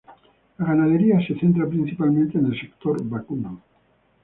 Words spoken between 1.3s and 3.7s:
centra principalmente en el sector vacuno.